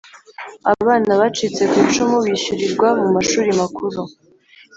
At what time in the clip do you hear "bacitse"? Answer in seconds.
1.19-1.61